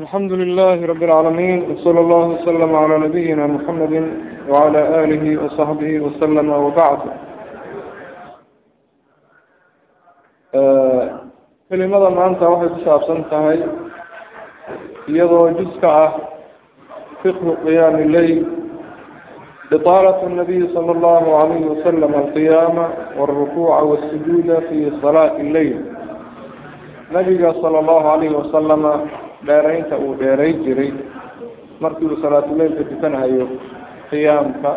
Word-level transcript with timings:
alxamdu 0.00 0.34
lilahi 0.36 0.86
rabi 0.90 1.06
اlcaalamiin 1.06 1.60
wsala 1.70 2.00
allahu 2.04 2.30
wslm 2.36 2.72
cala 2.76 2.96
nabiyina 2.98 3.44
mxamedi 3.48 4.00
wcala 4.48 4.80
alihi 5.02 5.36
wasaxbihi 5.42 6.00
waslama 6.04 6.56
wabacd 6.64 7.02
eh, 10.58 11.02
kelimada 11.68 12.10
maanta 12.10 12.50
waxay 12.50 12.70
ku 12.74 12.80
saabsan 12.86 13.22
tahay 13.30 13.58
iyadoo 15.14 15.54
juska 15.62 15.88
ah 16.04 16.12
fiqhu 17.22 17.54
qiyaami 17.64 18.04
leyl 18.16 18.40
bطaalat 19.70 20.18
الnabiy 20.26 20.62
slى 20.74 20.90
اllahu 20.96 21.36
alayhi 21.42 21.70
wasalam 21.72 22.12
alqiyaama 22.22 22.84
wاlrukuuca 23.18 23.82
wاsujuuda 23.90 24.56
fi 24.68 24.90
salaati 25.02 25.38
اleyl 25.46 25.78
nabiga 27.14 27.54
salى 27.62 27.78
اllahu 27.82 28.06
alayhi 28.14 28.34
wasalama 28.42 29.22
dheeraynta 29.46 29.96
uu 29.98 30.14
dheeray 30.20 30.52
jiray 30.64 30.90
markii 31.80 32.06
uu 32.10 32.18
salaatuleilka 32.22 32.84
tukanahayo 32.90 33.46
qiyaamka 34.10 34.70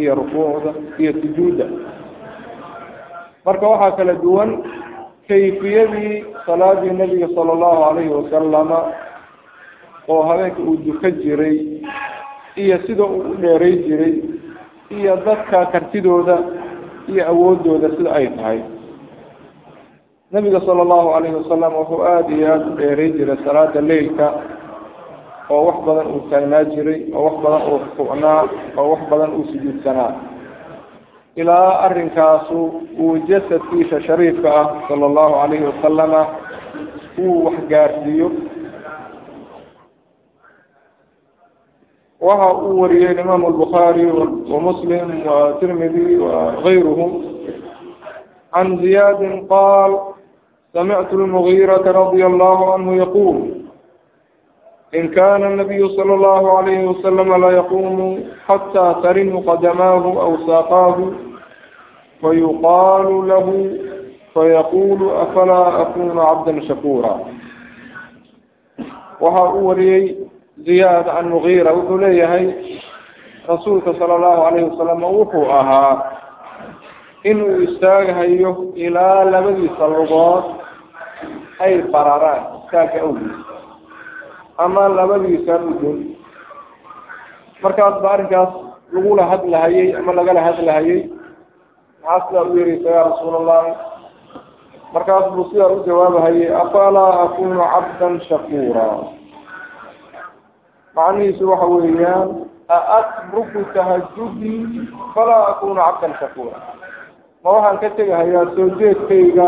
iyo 0.00 0.14
rukuucda 0.14 0.72
iyo 1.02 1.12
sujuudda. 1.20 1.66
Marka 3.44 3.66
waxaa 3.72 3.96
kala 3.96 4.14
duwan 4.22 4.50
kayfiyadii 5.28 6.24
salaadii 6.46 6.90
nebiga 7.00 7.28
sala 7.34 7.52
allahu 7.56 7.80
calayhi 7.84 8.12
wasalama 8.18 8.78
oo 10.08 10.22
habeenka 10.28 10.62
uu 10.62 10.76
duka 10.86 11.10
jiray 11.10 11.56
iyo 12.56 12.76
sida 12.86 13.04
uu 13.04 13.20
u 13.32 13.34
dheeray 13.42 13.76
jiray 13.86 14.14
iyo 14.98 15.16
dadka 15.26 15.66
kartidooda 15.72 16.36
iyo 17.08 17.22
awoodooda 17.32 17.88
sida 17.96 18.10
ay 18.18 18.26
tahay 18.36 18.60
nabiga 20.32 20.60
sala 20.62 20.82
allahu 20.82 21.08
calayhi 21.14 21.34
wasalam 21.42 21.72
wuxuu 21.74 22.02
aada 22.06 22.30
iyo 22.36 22.46
aada 22.52 22.66
u 22.70 22.76
dheeray 22.78 23.10
jiray 23.18 23.36
salaada 23.44 23.80
leilka 23.80 24.26
oo 25.50 25.62
wax 25.66 25.76
badan 25.86 26.06
uu 26.14 26.20
taagnaa 26.30 26.64
jiray 26.64 27.00
oo 27.14 27.24
wax 27.26 27.34
badan 27.44 27.62
uu 27.72 27.78
rukucnaa 27.78 28.42
oo 28.78 28.88
wax 28.92 29.00
badan 29.10 29.30
uu 29.34 29.44
sujuudsanaa. 29.50 30.12
Ilaa 31.36 31.78
arrinkaasu 31.86 32.58
uu 32.98 33.16
jasadkiisa 33.28 34.00
shariifka 34.06 34.48
ah 34.60 34.66
sala 34.88 35.06
allahu 35.06 35.34
calayhi 35.40 35.64
wasalama 35.70 36.22
uu 37.18 37.44
wax 37.46 37.56
gaarsiiyo. 37.68 38.30
Waxa 42.20 42.48
uu 42.54 42.80
wariyey 42.80 43.20
imaamu 43.20 43.46
albukhaari 43.46 44.06
wa 44.52 44.60
muslim 44.60 45.26
wa 45.26 45.52
tirmidi 45.60 46.16
wa 46.16 46.54
gayruhu 46.64 47.06
can 48.54 48.78
ziyaadi 48.82 49.28
qaal 49.48 49.92
سمعت 50.74 51.12
المغيرة 51.12 51.90
رضي 51.92 52.26
الله 52.26 52.72
عنه 52.74 52.96
يقول 52.96 53.50
إن 54.94 55.08
كان 55.08 55.44
النبي 55.44 55.88
صلى 55.88 56.14
الله 56.14 56.58
عليه 56.58 56.86
وسلم 56.88 57.34
لا 57.44 57.50
يقوم 57.50 58.24
حتى 58.46 58.94
ترن 59.02 59.36
قدماه 59.46 60.04
أو 60.22 60.36
ساقاه 60.46 61.10
فيقال 62.20 63.28
له 63.28 63.76
فيقول 64.34 65.10
أفلا 65.10 65.80
أكون 65.82 66.18
عبدا 66.18 66.60
شكورا 66.60 67.20
وها 69.20 69.48
أولي 69.50 70.16
زياد 70.58 71.08
عن 71.08 71.28
مغيرة 71.30 71.72
وحليه 71.72 72.64
رسولك 73.50 73.84
صلى 73.84 74.16
الله 74.16 74.44
عليه 74.46 74.62
وسلم 74.62 75.04
وحوءها 75.04 76.10
إنه 77.26 77.62
يستاغهيه 77.62 78.72
إلى 78.76 79.30
لبدي 79.32 79.70
صلوات 79.78 80.44
ay 81.64 81.74
bararaan 81.92 82.42
istaagga 82.64 82.98
awgiis 83.06 83.38
ama 84.64 84.88
labadiisa 84.98 85.54
dhudun 85.64 85.98
markaas 87.62 87.96
ba 88.02 88.08
arrinkaas 88.16 88.52
lagula 88.94 89.24
hadlahayay 89.32 89.88
ama 89.98 90.12
lagala 90.18 90.40
hadlahayay 90.48 91.00
maxaa 92.04 92.26
sidaa 92.28 92.44
u 92.50 92.56
yeeraysa 92.58 92.88
yaa 92.96 93.04
rasuul 93.12 93.34
allahi 93.40 93.72
markaas 94.94 95.26
buu 95.34 95.44
sidaa 95.52 95.68
u 95.76 95.84
jawaabahayay 95.86 96.48
afalaa 96.62 97.12
akunu 97.24 97.60
cabdan 97.72 98.14
shakuura? 98.28 98.86
Macnihiisu 100.96 101.44
waxa 101.50 101.66
weeyaan 101.66 102.28
aatruku 102.68 103.60
tahajudii 103.74 104.88
falaa 105.14 105.44
akunu 105.52 105.80
cabdan 105.80 106.14
shakuura. 106.20 106.58
Ma 107.44 107.48
waxaan 107.56 107.78
ka 107.82 107.88
tegahayaa 107.98 108.46
soo 108.56 108.68
jeedkayga 108.80 109.46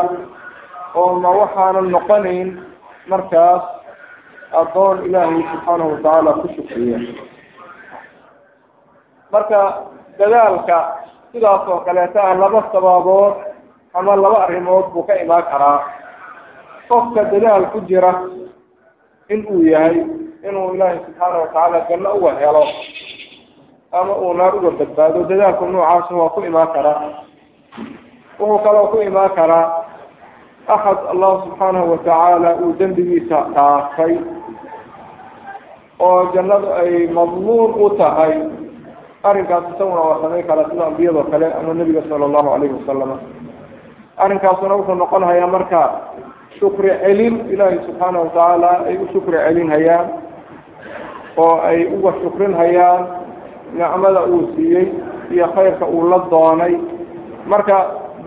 oo 0.95 1.13
ma 1.23 1.31
waxaanan 1.41 1.89
noqonayn 1.95 2.49
markaas 3.11 3.63
addoon 4.61 4.97
ilaahay 5.07 5.43
subxaanahu 5.51 5.91
watacaala 5.93 6.33
ku 6.41 6.47
shukriya. 6.57 6.99
Marka 9.33 9.61
dadaalka 10.19 10.79
sidaas 11.33 11.65
oo 11.69 11.81
kaleeta 11.87 12.21
ah 12.23 12.35
laba 12.37 12.61
sababood 12.73 13.35
ama 13.95 14.17
laba 14.17 14.39
arrimood 14.45 14.93
buu 14.93 15.03
ka 15.09 15.15
imaan 15.25 15.43
karaa. 15.51 15.81
Qofka 16.89 17.25
dadaal 17.33 17.65
ku 17.73 17.81
jira 17.89 18.13
in 19.33 19.47
uu 19.49 19.65
yahay 19.65 19.97
inuu 20.49 20.75
ilaahay 20.75 20.99
subxaana 21.07 21.39
watacaala 21.43 21.79
janno 21.89 22.11
uga 22.21 22.33
helo 22.41 22.65
ama 23.93 24.13
uu 24.21 24.35
naar 24.37 24.55
uga 24.57 24.71
badbaado 24.79 25.25
dadaalka 25.31 25.65
noocaasa 25.67 26.13
waa 26.15 26.29
ku 26.37 26.41
imaan 26.45 26.69
karaa. 26.77 27.01
Wuxuu 28.39 28.59
kaloo 28.65 28.87
ku 28.93 29.01
imaan 29.01 29.33
karaa 29.33 29.67
axad 30.69 30.99
allah 31.13 31.33
subxaanahu 31.45 31.91
watacaala 31.93 32.51
uu 32.63 32.75
dembigiisa 32.79 33.39
dhaafay 33.55 34.15
oo 35.99 36.21
jannadu 36.35 36.69
ay 36.83 37.07
madmuun 37.11 37.71
u 37.85 37.91
tahay 37.99 38.35
arrinkaas 39.23 39.65
isaguna 39.75 40.01
waa 40.01 40.21
samayn 40.23 40.47
karaa 40.47 40.71
sida 40.71 40.87
ambiyadoo 40.87 41.25
kale 41.31 41.47
ama 41.59 41.75
nebiga 41.75 42.03
sala 42.09 42.25
allahu 42.27 42.49
calayhi 42.51 42.75
wasalama 42.79 43.17
arrinkaasuna 44.25 44.75
wuxuu 44.79 44.95
noqon 45.03 45.25
hayaa 45.25 45.47
marka 45.47 45.81
shukri 46.59 46.91
celin 47.03 47.35
ilaahay 47.55 47.79
subxaanahu 47.87 48.25
watacaala 48.27 48.71
ay 48.87 48.97
u 48.99 49.07
shukri 49.13 49.39
celin 49.47 49.71
hayaan 49.75 50.07
oo 51.45 51.55
ay 51.71 51.79
uga 51.97 52.13
shukrin 52.23 52.55
hayaan 52.55 53.03
nicmada 53.79 54.23
uu 54.27 54.47
siiyey 54.57 54.87
iyo 55.35 55.47
khayrka 55.55 55.87
uu 55.87 56.09
la 56.11 56.19
doonay 56.31 56.75
marka 57.47 57.77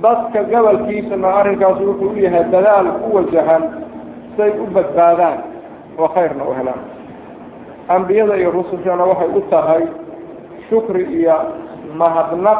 dadka 0.01 0.43
gobolkiisana 0.51 1.27
arrinkaas 1.39 1.79
wuxuu 1.79 2.09
u 2.09 2.17
yahay 2.25 2.43
dadaal 2.51 2.87
ku 3.01 3.15
wajahan 3.17 3.63
say 4.37 4.49
u 4.59 4.65
badbaadaan 4.75 5.37
oo 5.97 6.07
khayrna 6.15 6.43
u 6.43 6.53
helaan. 6.57 6.81
Ambiyada 7.87 8.35
iyo 8.37 8.51
rusushana 8.51 9.03
waxay 9.05 9.29
u 9.37 9.41
tahay 9.49 9.83
shukri 10.69 11.03
iyo 11.19 11.35
mahadnaq 11.99 12.59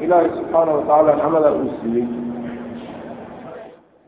ilaahay 0.00 0.28
subxaanahu 0.36 0.76
watacaala 0.78 1.12
nicmada 1.16 1.50
uu 1.52 1.70
siiyey. 1.82 2.06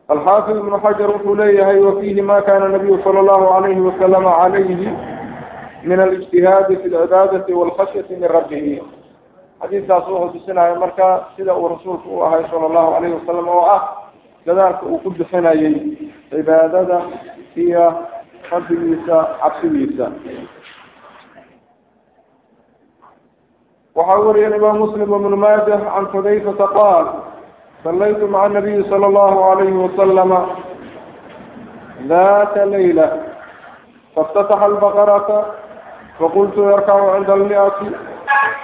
Alxaafid 0.09 0.57
ibnu 0.57 0.79
xajar 0.85 1.11
wuxuu 1.11 1.35
leeyahay 1.35 1.79
wafiihi 1.81 2.23
ma 2.23 2.41
kana 2.43 2.69
nabiyu 2.69 2.99
sala 3.05 3.21
allahu 3.21 3.47
alayhi 3.57 3.81
wasalama 3.81 4.31
calayhi 4.41 4.89
min 5.85 6.01
alijtihaadi 6.01 6.77
fi 6.77 6.89
lcibaadati 6.89 7.53
walkhashyati 7.53 8.17
min 8.17 8.29
rabbihi 8.37 8.83
xadiiskaas 9.63 10.07
wuxuu 10.09 10.33
tusinaya 10.39 10.75
marka 10.83 11.09
sida 11.37 11.55
uu 11.55 11.69
rasuulku 11.69 12.09
u 12.19 12.23
ahay 12.25 12.45
sala 12.51 12.67
allahu 12.71 12.95
alayhi 12.99 13.15
wasalam 13.19 13.49
oo 13.49 13.65
ah 13.77 13.83
dadaalka 14.47 14.87
uu 14.87 14.99
ku 15.05 15.11
bixinayay 15.11 15.75
cibaadada 16.31 16.99
iyo 17.57 17.85
rabbigiisa 18.51 19.17
cabsigiisa. 19.43 20.07
Waxaa 23.97 24.21
wariya 24.27 24.57
imaam 24.57 24.79
muslim 24.79 25.03
ibnu 25.03 25.37
maajah 25.37 25.81
can 25.91 26.07
xudayfata 26.13 26.67
qaal 26.77 27.07
sallaytu 27.85 28.29
maca 28.35 28.49
nabiyi 28.55 28.85
sala 28.91 29.07
allahu 29.11 29.39
alayhi 29.51 29.75
wasalama 29.85 30.41
data 32.13 32.63
layla 32.73 33.07
faاftataxa 34.15 34.65
albaqarata 34.71 35.39
faqultu 36.19 36.61
yarkacu 36.71 37.11
cinda 37.15 37.33
almiati 37.39 37.87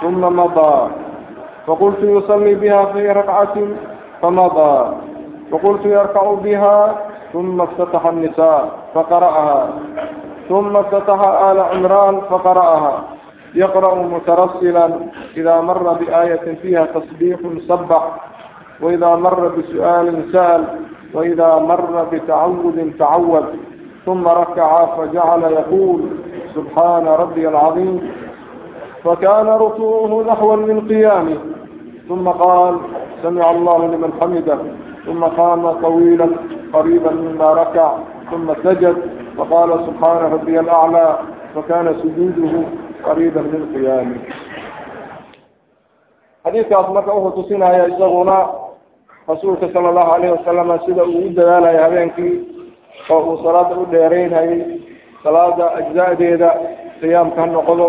uma 0.02 0.30
madaa 0.30 0.90
faqultu 1.66 2.06
yusalii 2.06 2.54
biha 2.60 2.86
fii 2.92 3.08
rakcati 3.18 3.64
famadaa 4.20 4.94
faqultu 5.50 5.88
yarkacu 5.88 6.36
biha 6.42 6.76
uma 7.34 7.64
اftataxa 7.64 8.08
الnisa 8.14 8.52
faqara'aha 8.94 9.60
uma 10.50 10.78
اftataxa 10.84 11.30
al 11.50 11.58
cimraan 11.72 12.16
faqara'aha 12.30 12.94
yaqra'u 13.54 14.02
mutarasila 14.10 14.84
ida 15.34 15.62
mara 15.62 15.94
biaayati 15.98 16.56
fiiha 16.62 16.86
tasbiixu 16.94 17.66
sabax 17.66 18.18
waida 18.82 19.16
mara 19.16 19.50
bisu'aali 19.56 20.30
sa'al 20.32 20.62
waida 21.14 21.60
mara 21.62 22.06
bitacawudi 22.10 22.90
tacawad 22.98 23.54
uma 24.06 24.34
rakaca 24.34 24.98
fajacala 24.98 25.48
yaqul 25.58 26.02
subxaana 26.54 27.16
rabiy 27.22 27.46
alcaظiim 27.46 27.96
فكان 29.04 29.46
ركوعه 29.46 30.24
نحوا 30.30 30.56
من 30.56 30.88
قيامه 30.88 31.38
ثم 32.08 32.28
قال 32.28 32.74
سمع 33.22 33.50
الله 33.50 33.78
لمن 33.86 34.10
حمده. 34.20 34.58
ثم 35.06 35.24
قام 35.24 35.70
طويلا 35.70 36.28
قريبا 36.72 37.10
مما 37.10 37.52
ركع. 37.52 37.88
ثم 38.30 38.54
سجد. 38.64 38.96
فقال 39.36 39.70
سبحان 39.86 40.32
ربي 40.32 40.60
الأعلى. 40.60 41.18
فكان 41.54 41.86
سجوده 42.02 42.54
قريبا 43.04 43.40
من 43.40 43.62
قيامه 43.74 44.16
xadiidkaas 46.44 46.88
marka 46.92 47.12
wuxuu 47.14 47.42
tusinaya 47.42 47.88
isaguna 47.88 48.36
rasuulka 49.28 49.66
sala 49.72 49.88
allahu 49.88 50.10
alayhi 50.12 50.32
wasalama 50.36 50.78
sida 50.86 51.04
uu 51.04 51.24
u 51.26 51.28
dadaalaya 51.36 51.82
habeenkii 51.82 52.34
oo 53.10 53.20
uu 53.20 53.38
salaada 53.44 53.74
u 53.76 53.86
dheeraynayay 53.92 54.60
salaada 55.24 55.64
ajzaadeeda 55.80 56.50
siyaamka 57.00 57.40
ha 57.40 57.46
noqdo 57.46 57.86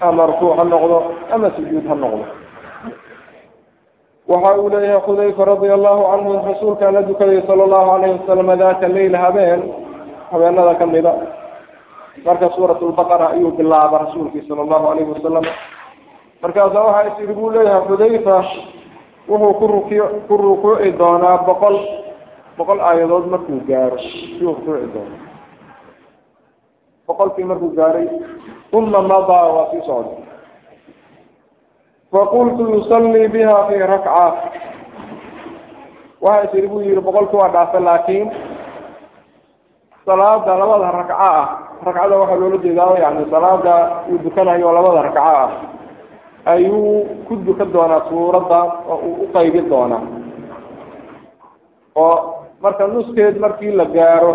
ama 0.00 0.26
rukuuc 0.26 0.56
ha 0.58 0.64
noqdo 0.64 0.98
ama 1.34 1.48
sujuud 1.56 1.86
ha 1.88 1.94
noqdo. 1.94 2.24
Waxa 4.28 4.50
uu 4.60 4.68
leeyahay 4.68 5.00
xudayfa 5.06 5.44
radia 5.44 5.74
allahu 5.74 6.02
canhu 6.10 6.32
rasuulkaa 6.48 6.90
la 6.92 7.02
dukaday 7.02 7.40
sala 7.48 7.64
allahu 7.64 7.90
alayhi 7.96 8.18
wasalama 8.20 8.56
daata 8.56 8.88
leyl 8.88 9.16
habeen 9.16 9.60
habeenada 10.30 10.74
kamida 10.74 11.12
marka 12.26 12.50
suurat 12.56 12.80
lbaqara 12.82 13.26
ayuu 13.34 13.50
bilaaba 13.56 13.98
rasuulkii 14.04 14.44
sala 14.48 14.62
allahu 14.62 14.86
alayhi 14.92 15.10
wasalam 15.16 15.44
markaasa 16.42 16.80
waxaa 16.86 17.06
is 17.08 17.16
iri 17.24 17.34
buu 17.34 17.50
leeyahay 17.50 17.82
xudayfa 17.88 18.36
wuxuu 19.28 19.54
ku 19.60 19.66
ruki 19.66 19.98
ku 20.28 20.34
rukuuci 20.36 20.92
doonaa 20.98 21.38
boqol 21.48 21.76
boqol 22.58 22.80
aayadood 22.80 23.26
markuu 23.32 23.60
gaaro. 23.68 23.96
Siyuu 23.98 24.54
rukuuci 24.60 24.92
doonaa 24.92 25.27
boqolkii 27.08 27.44
markuu 27.50 27.72
gaaray 27.78 28.06
uma 28.72 29.00
madaa 29.02 29.46
waa 29.56 29.66
sii 29.70 29.82
socday 29.88 30.18
faqultu 32.12 32.62
yusallii 32.74 33.28
biha 33.34 33.56
fi 33.68 33.76
rakca 33.92 34.24
waxa 36.20 36.44
is 36.44 36.54
iri 36.58 36.68
buu 36.68 36.80
yihi 36.80 37.00
boqolkii 37.00 37.38
waa 37.40 37.48
dhaafa 37.54 37.80
laakiin 37.80 38.30
salaada 40.06 40.54
labada 40.58 40.90
ragco 40.98 41.14
ah. 41.30 41.48
Ragcada 41.86 42.16
waxaa 42.18 42.40
loola 42.40 42.58
jeedaa 42.64 42.98
yani 43.02 43.26
salaada 43.30 43.74
uu 44.10 44.18
dukanayo 44.24 44.72
labada 44.72 45.02
ragco 45.02 45.20
ah. 45.20 45.50
Ayuu 46.44 47.04
ku 47.28 47.36
dukan 47.46 47.72
doonaa 47.72 48.08
suuradda 48.08 48.60
oo 48.88 48.96
uu 49.06 49.14
uqaybi 49.28 49.60
doonaa. 49.70 50.02
Oo 51.94 52.16
marka 52.62 52.86
nuskeed 52.86 53.36
markii 53.38 53.72
la 53.76 53.84
gaaro 53.84 54.32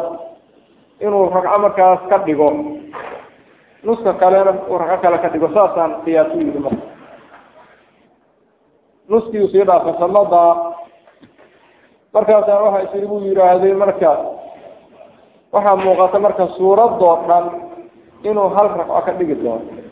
inuu 1.06 1.30
ragco 1.30 1.58
markaas 1.60 2.02
ka 2.10 2.18
dhigo. 2.26 2.50
Nuska 3.84 4.14
kalena 4.22 4.52
uu 4.72 4.78
ragco 4.78 4.98
kale 5.04 5.18
ka 5.24 5.30
dhigo 5.34 5.48
saasaan 5.54 5.92
qiyaas 6.04 6.32
u 6.34 6.60
marka 6.64 6.82
nuskii 9.10 9.42
uu 9.44 9.52
sii 9.52 9.66
dhaafay 9.68 9.94
saladaa 10.00 10.52
markaasaa 12.14 12.64
waxaa 12.64 12.86
isiri 12.88 13.08
buu 13.08 13.22
yidhaahday 13.28 13.74
markaas 13.74 14.20
waxaa 15.54 15.76
muuqata 15.76 16.20
marka 16.20 16.48
suuradoo 16.58 17.16
dhan 17.28 17.46
inuu 18.24 18.50
hal 18.56 18.68
ragco 18.78 19.02
ka 19.06 19.12
dhigi 19.20 19.36
doono. 19.44 19.84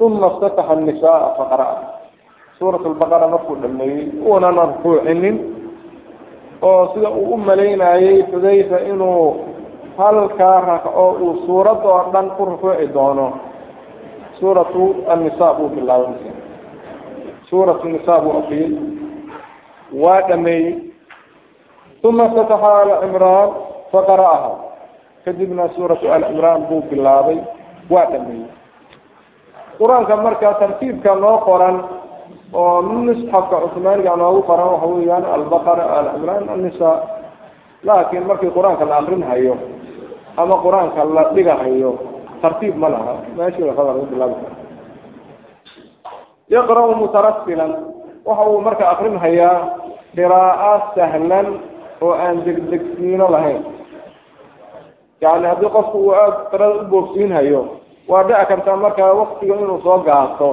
Uma 0.00 0.26
iftataxa 0.26 0.74
nisaaa 0.74 1.34
faqra-a. 1.40 3.28
Markuu 3.28 3.56
dhameeyey 3.62 4.12
uunan 4.20 4.58
arfuucinin 4.58 5.55
oo 6.62 6.82
sida 6.94 7.10
uu 7.10 7.34
u 7.34 7.36
malaynayey 7.36 8.22
xudayfa 8.30 8.78
inuu 8.90 9.44
halkaa 9.98 10.60
ragco 10.60 11.10
uu 11.24 11.42
suuradda 11.46 11.88
oo 11.88 12.04
dhan 12.12 12.30
ku 12.36 12.44
rukuuci 12.44 12.86
doono. 12.94 13.32
Suuratu 14.40 14.94
annisa 15.08 15.54
buu 15.54 15.68
bilaabay 15.68 16.32
suuratu 17.48 17.88
nisa 17.88 18.20
buu 18.20 18.38
akriyey 18.38 18.70
waa 20.02 20.20
dhameeyey. 20.28 20.74
Uma 22.04 22.24
اftataxa 22.24 22.70
alcimraan 22.82 23.48
faqara'aha 23.92 24.50
kadibna 25.24 25.68
suuratu 25.76 26.12
alcimraan 26.12 26.62
buu 26.68 26.82
bilaabay. 26.90 27.38
Waa 27.90 28.04
dhameeyey. 28.12 28.48
Qur'aanka 29.78 30.16
marka 30.16 30.54
tartiibka 30.60 31.14
noo 31.14 31.38
qoran 31.48 31.76
oo 32.52 32.82
musxafka 32.82 33.56
cusmaaniga 33.64 34.16
noogu 34.16 34.42
qoran 34.48 34.68
waxa 34.72 34.86
weeyaan 34.94 35.24
albaqara 35.36 35.84
alcimraan 35.98 36.48
annisa 36.54 36.90
laakiin 37.86 38.26
markii 38.30 38.50
qur'aanka 38.56 38.84
la 38.90 38.96
akrinhayo 39.02 39.54
ama 40.36 40.54
qur'aanka 40.64 41.00
la 41.16 41.22
dhigahayo 41.34 41.90
tartiib 42.42 42.76
ma 42.82 42.88
laha. 42.94 43.14
Meeshii 43.36 43.64
waxaba 43.68 43.92
laga 43.92 44.06
bilaabi 44.12 44.34
kara 44.42 44.56
yaqra-u 46.54 46.94
mutarasilan 47.00 47.72
waxa 48.26 48.44
uu 48.50 48.60
marka 48.66 48.84
akrinhayaa 48.94 49.56
qiraa'o 50.16 50.74
sahlan 50.96 51.46
oo 52.04 52.12
aan 52.12 52.36
degdegsiino 52.46 53.26
lahayn. 53.34 53.62
Yani 55.20 55.46
haddii 55.50 55.70
qofku 55.76 55.96
uu 56.06 56.12
aada 56.14 56.36
qirada 56.50 56.74
u 56.82 56.84
boogsiinhayo 56.92 57.60
waa 58.08 58.22
dhici 58.28 58.46
kartaa 58.50 58.76
markaa 58.76 59.12
waktiga 59.20 59.54
inuu 59.62 59.80
soo 59.84 59.98
gaato 60.08 60.48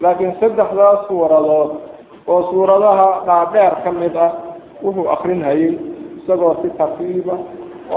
laakiin 0.00 0.34
saddexdaas 0.40 1.06
suuradood 1.08 1.70
oo 2.32 2.40
suuradaha 2.50 3.08
dhaadheer 3.26 3.74
ka 3.84 3.90
mid 4.00 4.16
ah 4.26 4.32
wuxuu 4.84 5.08
akrinhayay 5.14 5.72
isagoo 6.18 6.54
si 6.62 6.68
tartiiba 6.78 7.34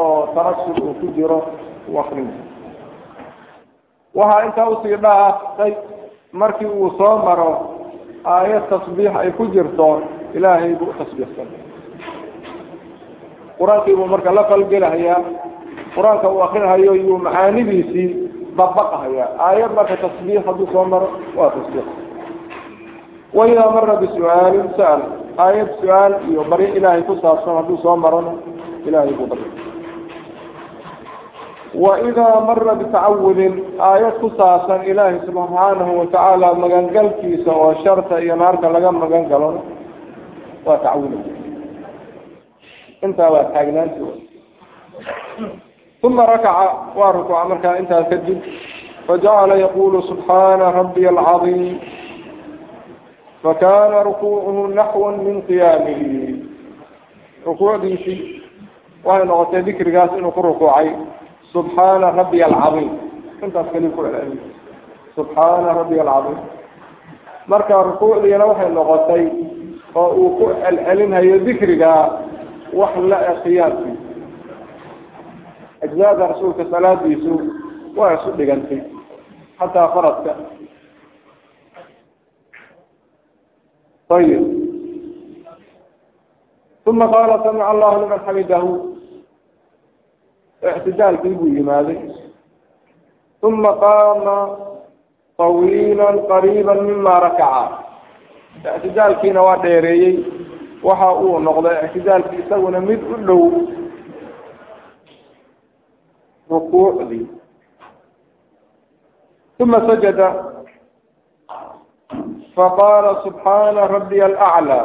oo 0.01 0.27
tarasul 0.35 0.77
uu 0.83 0.93
ku 1.01 1.07
jiro 1.15 1.39
u 1.93 1.99
akrinhay 1.99 2.39
waxaa 4.15 4.45
intaa 4.47 4.69
u 4.69 4.75
sii 4.83 4.95
dhaaftay 5.05 5.73
markii 6.31 6.67
uu 6.67 6.89
soo 6.97 7.15
maro 7.25 7.51
aayad 8.25 8.63
tasbiix 8.69 9.11
ay 9.21 9.31
ku 9.37 9.45
jirto 9.53 10.01
ilaahay 10.37 10.73
buu 10.79 10.93
tasbiixsan 10.99 11.47
qur'aankii 13.59 13.95
buu 13.95 14.07
marka 14.13 14.31
la 14.37 14.43
falgelahayaa 14.49 15.19
qur'aanka 15.95 16.27
uu 16.29 16.41
akrinhayo 16.47 16.93
iyuu 16.95 17.17
macaanidiisii 17.25 18.28
dabaqahaya 18.59 19.25
aayad 19.47 19.71
marka 19.77 19.95
tasbiix 20.03 20.41
hadduu 20.47 20.67
soo 20.73 20.85
maro 20.93 21.09
waa 21.37 21.49
tasbiix. 21.55 21.87
Waidaa 23.37 23.69
mara 23.75 23.95
bisu'aalin 24.03 24.67
sa'al. 24.77 25.01
Aayad 25.45 25.69
su'aal 25.81 26.13
iyo 26.29 26.41
baryo 26.51 26.69
ilaahay 26.77 27.03
ku 27.09 27.15
saabsan 27.23 27.55
hadduu 27.59 27.77
soo 27.83 27.95
marona 28.03 28.31
ilahay 28.87 29.13
buu 29.19 29.27
barya 29.31 29.49
waidaa 31.83 32.41
mara 32.47 32.73
bitacawudin 32.79 33.53
aayad 33.89 34.15
ku 34.21 34.27
saabsan 34.37 34.81
ilaahay 34.89 35.19
subxaanahu 35.25 35.91
watacaala 36.01 36.47
magangalkiisa 36.63 37.51
oo 37.53 37.73
sharta 37.85 38.15
iyo 38.25 38.35
naarta 38.41 38.69
laga 38.75 38.91
magan 39.01 39.25
galona 39.31 39.61
waa 40.65 40.77
tacawuda 40.81 41.19
intaa 43.05 43.29
waa 43.35 43.45
taagnaanti 43.53 44.01
uma 46.03 46.25
rakaca 46.25 46.95
waa 46.95 47.11
rukuuca 47.11 47.45
markaa 47.49 47.77
intaas 47.77 48.07
kadib 48.09 48.39
fajacala 49.07 49.55
yaqulu 49.55 50.01
subxaana 50.09 50.71
rabiy 50.71 51.07
alcadiim 51.07 51.79
fakana 53.43 54.03
rukuucuhu 54.03 54.67
naxwa 54.67 55.11
min 55.17 55.41
qiyaamihi 55.47 56.45
rukuucdiisii 57.45 58.19
waxay 59.03 59.27
noqotay 59.27 59.61
dikrigaas 59.67 60.11
inuu 60.17 60.31
ku 60.31 60.41
rukuucay 60.41 60.87
subxaana 61.51 62.11
rabiy 62.19 62.43
alcadiim 62.47 62.91
intaas 63.43 63.67
kali 63.73 63.89
ku 63.95 64.03
celceliy 64.03 64.39
subxaana 65.15 65.73
rabiy 65.83 65.99
alcadiim 65.99 66.39
marka 67.47 67.83
rukuucdiina 67.91 68.45
waxay 68.45 68.69
noqotay 68.71 69.23
oo 69.95 70.09
uu 70.21 70.29
ku 70.39 70.45
celcelinhayo 70.63 71.39
dikrigaa 71.47 72.03
wax 72.79 72.93
la 73.11 73.17
qiyaamkii 73.43 73.98
ajzaada 75.85 76.27
rasuulka 76.31 76.63
salaadiisu 76.71 77.33
waa 77.97 78.13
isu 78.17 78.31
dhigantay 78.37 78.81
xataa 79.59 79.87
faradka 79.93 80.31
ayib 84.17 84.43
uma 86.89 87.05
qaala 87.13 87.35
samica 87.43 87.67
allahu 87.71 87.97
liman 88.03 88.19
xamidahu 88.25 88.71
ictidaalkii 90.75 91.35
buu 91.37 91.47
yimaaday 91.57 91.99
uma 93.47 93.71
qaama 93.83 94.37
طawiila 95.39 96.07
qariiba 96.31 96.73
mima 96.87 97.13
rakaca 97.25 97.85
ictidaalkiina 98.77 99.41
waa 99.47 99.57
dheereeyey 99.63 100.15
waxa 100.87 101.09
uu 101.23 101.39
noqday 101.47 101.75
ictidaalkii 101.85 102.41
isaguna 102.45 102.79
mid 102.89 103.01
u 103.13 103.17
dhow 103.27 103.41
rukuucdii 106.59 107.25
uma 109.59 109.79
sajada 109.87 110.27
faqaala 112.55 113.11
subxaana 113.23 113.87
rabiy 113.87 114.23
alaclى 114.23 114.79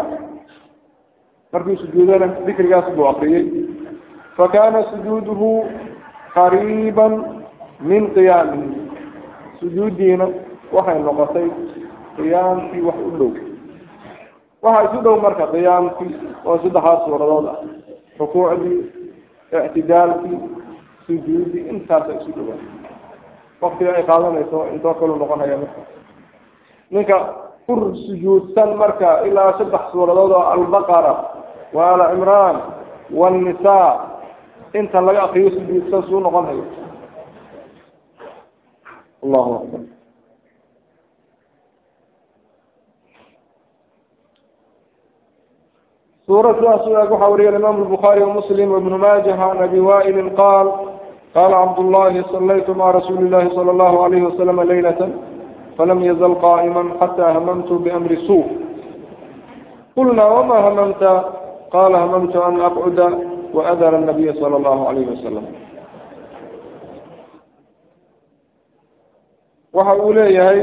markuu 1.52 1.76
sujuudana 1.82 2.26
dikrigaas 2.46 2.86
buu 2.96 3.06
akriyey 3.10 3.44
fakana 4.36 4.82
sujuuduhu 4.90 5.50
qariiba 6.34 7.06
min 7.80 8.10
qiyaamihi 8.14 8.80
sujuudiina 9.60 10.26
waxay 10.72 10.98
noqotay 11.06 11.46
qiyaamkii 12.16 12.82
wax 12.88 12.98
u 13.06 13.10
dhow 13.18 13.30
waxaa 14.62 14.84
isu 14.88 15.02
dhow 15.06 15.16
marka 15.26 15.46
qiyaamkii 15.54 16.12
oo 16.44 16.58
saddexaas 16.62 17.04
suuradood 17.06 17.46
ah 17.52 17.58
rukuucdii 18.18 18.78
ictidaalkii 19.66 20.38
sujuudi 21.06 21.58
intaasa 21.72 22.12
isu 22.20 22.30
dhawaa 22.36 22.58
waktiga 23.60 23.94
ay 23.96 24.04
qaadanayso 24.08 24.58
intoo 24.74 24.94
kalu 25.00 25.16
noqonaya 25.16 25.56
marka. 25.56 25.80
Ninka 26.90 27.16
kur 27.66 27.96
sujuudsan 28.06 28.76
marka 28.76 29.24
ilaa 29.28 29.56
saddex 29.58 29.84
suuradood 29.92 30.32
oo 30.32 30.44
albaqara 30.54 31.14
wa 31.72 31.82
ala 31.92 32.10
cimraan 32.12 32.56
waannisaa 33.12 33.90
inta 34.74 35.00
laga 35.00 35.22
akriyo 35.26 35.50
sujuudsan 35.50 36.02
suu 36.08 36.20
noqonhayo 36.20 36.64
allahu 39.24 39.52
akbar. 39.54 39.80
Suurad 46.26 46.56
sidaas 46.56 47.08
waxa 47.10 47.28
wariya 47.28 47.52
imaam 47.56 47.84
bukhari 47.84 48.20
wamuslim 48.24 48.72
wabnu 48.72 48.96
maaja 48.98 49.32
an 49.36 49.60
abi 49.60 49.80
wailin 49.80 50.30
qaal 50.36 50.93
qala 51.35 51.55
cabdالlahi 51.63 52.19
صlaytu 52.33 52.71
mع 52.79 52.87
rasuuli 52.97 53.23
الlahi 53.27 53.47
slى 53.55 53.71
الlahu 53.75 53.95
عalyه 54.03 54.21
وasلم 54.27 54.57
laylaة 54.71 55.01
falam 55.77 55.99
yazl 56.09 56.33
qائma 56.45 56.81
xatى 57.01 57.25
hamamtu 57.35 57.73
bأmri 57.85 58.17
suf 58.27 58.47
qulna 59.95 60.23
wma 60.35 60.57
hamamta 60.65 61.11
qala 61.75 61.97
hamamtu 62.03 62.37
an 62.47 62.55
aqcuda 62.69 63.07
وأdr 63.55 63.93
النabiy 63.99 64.29
slى 64.39 64.55
الlahu 64.61 64.81
عalyه 64.89 65.07
وasلم 65.13 65.45
waxa 69.73 69.93
uu 70.03 70.13
leeyahay 70.17 70.59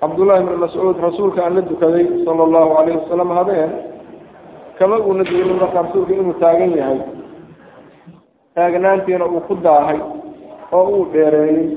cabdالlahi 0.00 0.42
بn 0.46 0.54
mascuud 0.64 0.96
rasuulka 1.06 1.40
aan 1.44 1.54
la 1.58 1.62
dukaday 1.70 2.04
salى 2.24 2.42
الlahu 2.48 2.70
عalyه 2.78 2.94
wasalam 3.02 3.28
habeen 3.38 3.70
kama 4.78 4.96
uuna 5.06 5.24
duulin 5.24 5.56
marka 5.62 5.82
rasuulka 5.82 6.12
inuu 6.14 6.34
taagan 6.42 6.70
yahay 6.80 6.98
taagnaantiina 8.59 9.25
uu 9.25 9.39
ku 9.47 9.55
daahay 9.63 9.99
oo 10.75 10.83
uu 10.95 11.05
dheereeyey 11.13 11.67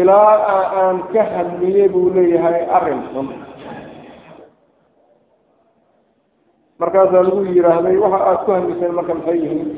ilaa 0.00 0.34
aan 0.80 0.98
ka 1.12 1.22
hadliyey 1.34 1.88
buu 1.88 2.08
leeyahay 2.16 2.60
arrin 2.76 3.00
xun. 3.12 3.28
Markaasaa 6.80 7.22
lagu 7.24 7.40
yidhaahday 7.48 7.96
waxa 8.04 8.18
aada 8.26 8.42
ku 8.44 8.50
hamiseen 8.56 8.92
marka 8.98 9.14
maxay 9.14 9.38
yihiin? 9.42 9.68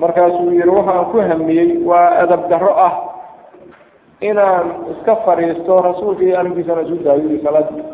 Markaasuu 0.00 0.50
yihi 0.56 0.68
waxa 0.76 0.92
aan 0.96 1.06
ku 1.12 1.18
hamiyey 1.28 1.68
waa 1.88 2.08
adab 2.22 2.42
darro 2.50 2.72
ah 2.86 2.94
inaan 4.28 4.66
iska 4.92 5.16
fadhiisto 5.26 5.74
rasuulka 5.86 6.22
iyo 6.24 6.36
arrinkiisana 6.40 6.82
isu 6.86 6.96
daayo 7.04 7.24
iyo 7.30 7.40
salaadii. 7.44 7.84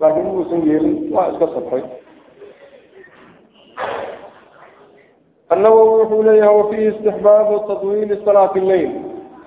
Laakiin 0.00 0.26
muusan 0.30 0.62
yeelin 0.68 0.96
waa 1.14 1.28
iska 1.32 1.46
sabray 1.54 1.82
النwwي 5.52 5.82
wuxuu 5.98 6.22
leeyahay 6.22 6.56
وفيhi 6.60 6.88
استحbاabu 6.92 7.54
تطwيل 7.68 8.10
صلاaة 8.26 8.54
الleyl 8.62 8.90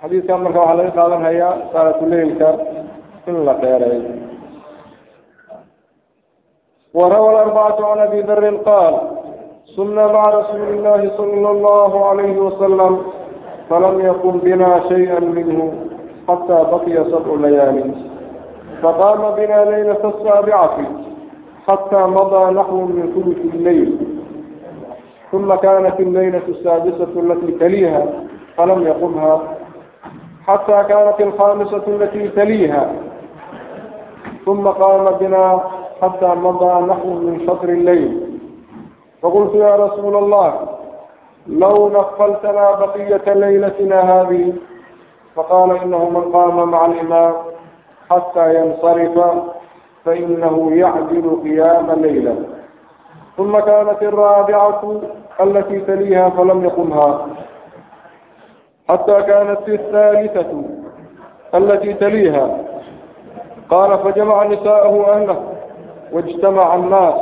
xadiidkan 0.01 0.39
marka 0.43 0.59
waxaa 0.59 0.77
laga 0.79 0.91
qaadanhayaa 0.97 1.53
salaatleilka 1.73 2.49
in 3.29 3.35
la 3.45 3.53
dheereey 3.63 4.01
وrawى 6.93 7.29
الأربcaة 7.33 7.79
عن 7.91 7.99
أbي 8.07 8.21
dri 8.23 8.51
qاal 8.67 8.93
sمna 9.75 10.03
mعa 10.13 10.29
رasuuli 10.37 10.71
الlahi 10.79 11.07
صلى 11.19 11.49
الله 11.55 11.91
عليه 12.09 12.35
وسلم 12.47 12.93
falam 13.69 13.95
ykن 13.99 14.35
bna 14.43 14.69
شhayئa 14.87 15.19
minh 15.19 15.51
حatى 16.27 16.57
bakya 16.71 17.01
سبع 17.11 17.31
لayaal 17.43 17.77
faqاma 18.81 19.29
bna 19.37 19.59
laylaة 19.71 20.03
الساaبcaةi 20.13 20.85
حatى 21.67 22.01
مضى 22.17 22.43
نحو 22.59 22.77
min 22.95 23.05
ثلث 23.15 23.39
الleyl 23.55 23.89
ثم 25.35 25.55
كانت 25.55 25.99
الليلة 25.99 26.41
السادسة 26.47 27.07
التي 27.19 27.51
تليها 27.51 28.05
فلم 28.57 28.87
يقمها 28.87 29.41
حتى 30.47 30.83
كانت 30.89 31.15
الخامسة 31.21 31.83
التي 31.87 32.27
تليها 32.27 32.91
ثم 34.45 34.67
قام 34.67 35.05
بنا 35.19 35.63
حتى 36.01 36.25
مضى 36.27 36.85
نحو 36.87 37.09
من 37.13 37.43
شطر 37.47 37.69
الليل 37.69 38.37
فقلت 39.21 39.55
يا 39.55 39.75
رسول 39.75 40.15
الله 40.15 40.53
لو 41.47 41.89
نقلتنا 41.89 42.71
بقية 42.71 43.33
ليلتنا 43.33 43.99
هذه 44.01 44.53
فقال 45.35 45.71
إنه 45.77 46.09
من 46.09 46.31
قام 46.33 46.69
مع 46.71 46.85
الإمام 46.85 47.33
حتى 48.09 48.55
ينصرف 48.59 49.19
فإنه 50.05 50.71
يعدل 50.75 51.39
قيام 51.43 51.91
ليلة 51.91 52.35
ثم 53.37 53.59
كانت 53.59 54.01
الرابعة 54.03 55.01
التي 55.41 55.79
تليها 55.79 56.29
فلم 56.29 56.63
يقمها 56.63 57.27
حتى 58.89 59.21
كانت 59.21 59.59
في 59.65 59.75
الثالثة 59.75 60.63
التي 61.55 61.93
تليها 61.93 62.57
قال 63.69 63.97
فجمع 63.99 64.43
نساءه 64.45 65.13
أهله 65.13 65.43
واجتمع 66.11 66.75
الناس 66.75 67.13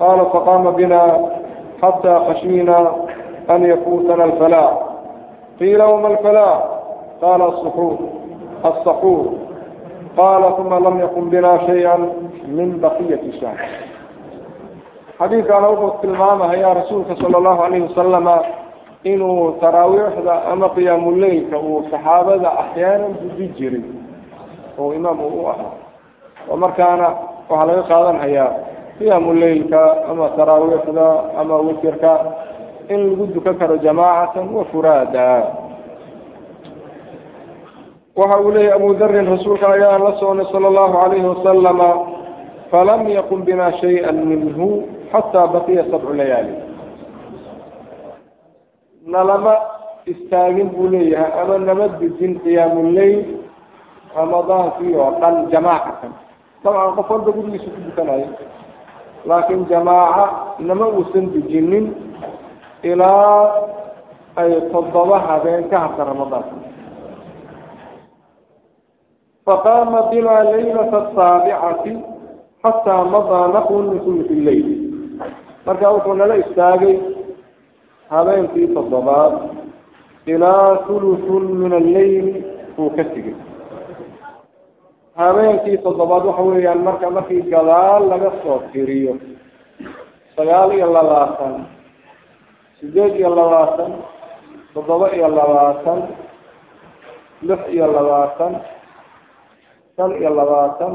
قال 0.00 0.18
فقام 0.18 0.70
بنا 0.70 1.30
حتى 1.82 2.18
خشينا 2.28 2.92
أن 3.50 3.64
يفوتنا 3.64 4.24
الفلاح 4.24 4.78
قيل 5.60 5.82
وما 5.82 6.08
الفلاح 6.08 6.64
قال 7.22 7.42
الصحور 7.42 7.98
الصحور 8.64 9.32
قال 10.16 10.56
ثم 10.56 10.74
لم 10.88 10.98
يقم 11.00 11.30
بنا 11.30 11.58
شيئا 11.66 11.96
من 12.48 12.78
بقية 12.82 13.20
الشهر 13.28 13.68
xadiidkaana 15.24 15.68
wuxuu 15.72 15.98
tilmaamahayaa 16.02 16.74
rasuulka 16.74 17.16
sala 17.16 17.36
allahu 17.40 17.62
calayhi 17.62 17.84
wasalama 17.88 18.36
inuu 19.04 19.52
taraawiixda 19.60 20.34
ama 20.52 20.68
qiyaamuleylka 20.76 21.56
uu 21.58 21.84
saxaabada 21.90 22.48
axyaanan 22.62 23.12
guji 23.20 23.46
jiray 23.56 23.84
oo 24.78 24.92
imaam 24.98 25.20
uu 25.26 25.40
u 25.40 25.46
ahaa. 25.52 25.72
Oo 26.50 26.56
markaana 26.56 27.08
waxaa 27.48 27.66
laga 27.68 27.82
qaadanhayaa 27.90 28.50
qiyaamuleylka 28.98 29.80
ama 30.10 30.28
taraawiixda 30.36 31.06
ama 31.40 31.54
witirka 31.66 32.12
in 32.92 33.00
lagu 33.10 33.24
dukan 33.34 33.54
karo 33.60 33.76
jamaacatan 33.84 34.48
wa 34.56 34.64
furaada. 34.72 35.28
Waxa 38.16 38.36
uu 38.40 38.50
leeyahy 38.50 38.76
abu 38.76 38.94
darin 39.00 39.26
rasuulka 39.32 39.66
ayaan 39.72 40.02
la 40.04 40.12
soonay 40.20 40.46
sala 40.52 40.66
allahu 40.68 40.92
calayhi 41.00 41.26
wasalama 41.32 41.88
falam 42.70 43.08
yakun 43.08 43.40
bina 43.46 43.72
shayئa 43.80 44.12
minhu 44.12 44.68
xataa 45.14 45.46
baqiya 45.54 45.84
sabcu 45.90 46.12
layaali. 46.18 46.54
Nalama 49.06 49.54
istaagin 50.06 50.68
buu 50.74 50.88
leeyahay 50.92 51.32
ama 51.40 51.58
nama 51.58 51.86
dejin 52.00 52.40
qiyaamuleyl 52.44 53.40
ramadaankii 54.16 54.92
oo 54.96 55.10
dhan 55.20 55.36
jamaacatan 55.52 56.12
dabcan 56.64 56.92
qof 56.96 57.08
walba 57.10 57.30
gurigiisa 57.36 57.70
ku 57.74 57.80
dukanayo 57.88 58.28
laakiin 59.28 59.64
jamaaca 59.70 60.24
nama 60.58 60.86
uusan 60.92 61.32
dejinin 61.32 61.86
ilaa 62.82 63.40
ay 64.36 64.52
toddoba 64.72 65.18
habeen 65.18 65.68
ka 65.72 65.78
harta 65.88 66.04
ramadaanka 66.04 66.56
faqaama 69.46 70.02
bina 70.12 70.34
laylata 70.52 70.98
asaabicati 71.08 71.92
xataa 72.62 73.04
madaa 73.04 73.48
naqun 73.56 73.84
min 73.90 74.00
sulfi 74.04 74.36
leyl 74.46 74.83
marka 75.66 75.86
wuxuu 75.94 76.14
nala 76.18 76.34
istaagay 76.42 76.96
habeenkii 78.12 78.68
toddobaad 78.76 79.34
ilaa 80.26 80.76
thuluthun 80.86 81.44
min 81.62 81.72
alleyl 81.80 82.26
uu 82.78 82.90
ka 82.96 83.04
tegay. 83.12 83.36
Habeenkii 85.20 85.78
toddobaad 85.84 86.24
waxa 86.28 86.42
weeyaan 86.48 86.80
marka 86.86 87.10
markii 87.10 87.42
gadaal 87.52 88.02
laga 88.10 88.30
soo 88.42 88.58
tiriyo 88.72 89.14
sagaal 90.36 90.70
iyo 90.76 90.88
labaatan 90.96 91.54
sideed 92.80 93.14
iyo 93.20 93.30
labaatan 93.38 93.92
toddoba 94.74 95.06
iyo 95.16 95.28
labaatan 95.38 95.98
lix 97.48 97.60
iyo 97.74 97.86
labaatan 97.96 98.52
shan 99.96 100.10
iyo 100.20 100.30
labaatan 100.38 100.94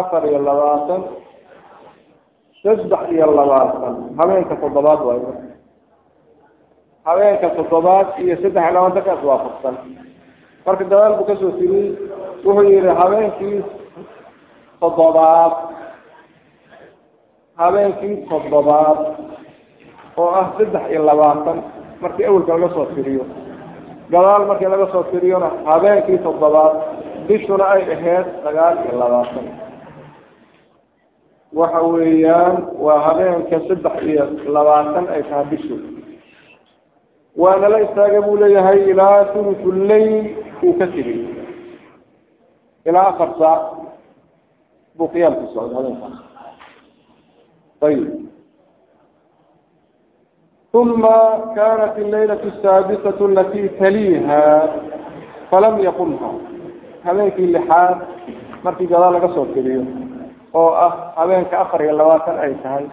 afar 0.00 0.22
iyo 0.28 0.40
labaatan 0.48 1.00
saddex 2.62 3.02
iyo 3.14 3.26
labaatan 3.38 3.94
habeenka 4.18 4.54
toddobaad 4.62 5.00
waayo 5.08 5.30
habeenka 7.08 7.48
toddobaad 7.58 8.06
iyo 8.24 8.36
saddex 8.42 8.62
iyo 8.64 8.72
labaatankaas 8.74 9.22
waafaqsan 9.28 9.76
marka 10.66 10.84
gadaal 10.84 11.14
buu 11.18 11.24
ka 11.30 11.36
soo 11.40 11.50
tiriyey 11.58 11.88
wuxuu 12.44 12.62
yihi 12.70 12.88
habeenkii 13.00 13.58
toddobaad 14.80 15.52
habeenkii 17.60 18.16
toddobaad 18.30 18.98
oo 20.22 20.28
ah 20.40 20.46
saddex 20.58 20.84
iyo 20.92 21.02
labaatan 21.10 21.58
markii 22.02 22.24
awelka 22.28 22.52
laga 22.54 22.74
soo 22.74 22.86
tiriyo. 22.94 23.24
Gadaal 24.10 24.46
markii 24.46 24.68
laga 24.72 24.86
soo 24.92 25.02
tiriyona 25.12 25.48
habeenkii 25.70 26.18
toddobaad 26.26 26.74
bishuna 27.28 27.64
ay 27.74 27.82
ahayd 27.94 28.26
sagaal 28.44 28.76
iyo 28.84 28.98
labaatan 29.02 29.46
waxa 31.59 31.81
weeyaan 31.93 32.55
waa 32.85 32.99
habeenka 33.07 33.57
saddex 33.67 33.95
iyo 34.11 34.25
labaatan 34.55 35.05
ay 35.15 35.21
tahay 35.29 35.45
bishu 35.51 35.75
waana 37.41 37.67
la 37.73 37.79
istaagay 37.85 38.21
buu 38.27 38.37
leeyahay 38.43 38.79
ilaa 38.91 39.25
thuluthu 39.33 39.71
leyl 39.89 40.15
uu 40.63 40.73
ka 40.79 40.87
tegay 40.95 41.19
ilaa 42.89 43.07
afar 43.11 43.29
saac 43.39 43.61
buu 44.97 45.07
qiyaamku 45.13 45.45
socday 45.53 45.75
habeenkaas 45.77 46.17
ayib 47.87 48.03
uma 50.81 51.17
kanat 51.55 51.95
allaylaة 52.03 52.43
الsaadisة 52.51 53.19
alati 53.29 53.61
taliha 53.79 54.41
falam 55.51 55.75
yaqumha 55.87 56.29
habeenkii 57.05 57.47
lixaad 57.55 57.97
markii 58.65 58.87
gadaal 58.93 59.13
laga 59.15 59.29
soo 59.35 59.45
tiriyo 59.53 59.83
oo 60.54 60.70
ah 60.84 61.12
habeenka 61.16 61.58
afar 61.60 61.82
iyo 61.82 61.92
labaatan 61.96 62.38
ay 62.44 62.54
tahay 62.62 62.86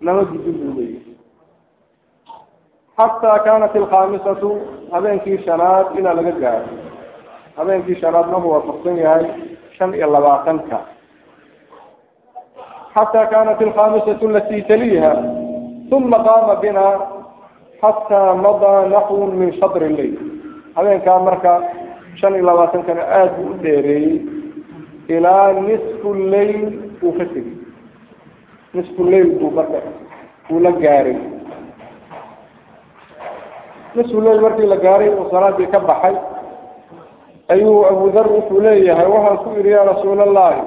lama 0.00 0.22
gudin 0.30 0.56
buu 0.60 0.72
leeyahay. 0.78 1.14
Xataa 2.98 3.38
kanat 3.46 3.76
alkhamisatu 3.76 4.50
habeenkii 4.92 5.38
shanaad 5.46 5.86
ilaa 5.98 6.14
laga 6.18 6.32
gaaro. 6.42 6.68
Habeenkii 7.56 7.96
shanaadna 8.00 8.36
uu 8.38 8.50
waafaqsan 8.52 8.96
yahay 9.04 9.24
shan 9.78 9.94
iyo 9.94 10.06
labaatanka. 10.12 10.78
Xataa 12.94 13.26
kanat 13.32 13.60
alkhamisatu 13.62 14.28
alati 14.28 14.62
taliha 14.68 15.12
uma 15.96 16.18
qaama 16.26 16.54
bina 16.62 16.84
xataa 17.80 18.34
madaa 18.44 18.80
naxwu 18.92 19.26
min 19.40 19.50
shadri 19.60 19.88
leyl 19.96 20.14
habeenkaa 20.76 21.18
marka 21.26 21.52
shan 22.20 22.34
iyo 22.36 22.44
labaatankana 22.48 23.02
aada 23.16 23.32
buu 23.36 23.50
u 23.50 23.58
dheereeyey 23.62 24.16
ilaa 25.08 25.52
nisfu 25.52 26.14
leyl 26.14 26.72
uu 27.02 27.12
ka 27.18 27.24
tegey. 27.24 27.56
Nisfu 28.74 29.04
leyl 29.04 29.30
buu 29.38 29.50
marka 29.50 29.80
uu 30.50 30.60
la 30.60 30.72
gaaray. 30.72 31.16
Nisfu 33.94 34.20
leyl 34.20 34.40
markii 34.40 34.66
la 34.66 34.76
gaaray 34.76 35.08
uu 35.10 35.28
salaadii 35.30 35.66
ka 35.72 35.80
baxay 35.80 36.16
ayuu 37.52 37.84
abudar 37.86 38.26
wuxuu 38.32 38.60
leeyahay 38.64 39.06
waxaan 39.06 39.38
ku 39.44 39.50
idhi 39.60 39.70
yaa 39.74 39.84
rasuul 39.90 40.20
allahi 40.20 40.60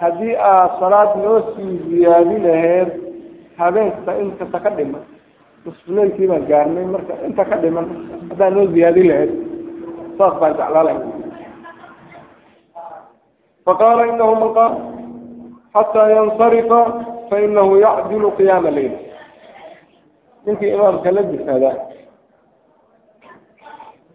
haddii 0.00 0.34
aad 0.36 0.70
salaad 0.80 1.10
noo 1.22 1.38
sii 1.52 1.72
ziyaadi 1.88 2.36
laheed 2.46 2.90
habeenkasta 3.60 4.12
inkasta 4.22 4.58
ka 4.64 4.70
dhiman 4.76 5.04
nisfuleylkii 5.66 6.26
baan 6.30 6.46
gaarnay 6.48 6.84
marka 6.94 7.14
inta 7.28 7.44
ka 7.44 7.56
dhiman 7.62 7.86
haddaan 8.30 8.54
noo 8.56 8.66
ziyaadi 8.72 9.02
lahayd 9.08 9.32
saas 10.18 10.34
baan 10.40 10.54
jeclaalay 10.60 10.96
faqaala 13.66 14.02
inahu 14.12 14.34
man 14.40 14.50
qaal 14.58 14.72
xataa 15.74 16.08
yansarifa 16.16 16.80
fainahu 17.30 17.72
yacdilu 17.84 18.28
qiyaama 18.38 18.70
leyl 18.76 18.92
ninkii 20.46 20.72
imaamka 20.76 21.10
la 21.16 21.22
dukada 21.22 21.70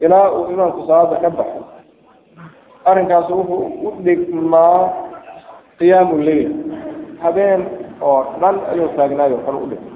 ilaa 0.05 0.27
uu 0.37 0.51
imaamku 0.53 0.81
salaada 0.87 1.15
ka 1.23 1.29
baxo 1.37 1.61
arrinkaas 2.89 3.29
wuxuu 3.29 3.63
u 3.87 3.91
dhigmaa 4.05 4.79
qiyaamu 5.79 6.15
leyl 6.27 6.49
habeen 7.23 7.61
oo 8.09 8.19
dhan 8.41 8.55
ayuu 8.71 8.89
taagnaayo 8.97 9.37
kale 9.45 9.57
u 9.63 9.67
dhigma 9.71 9.91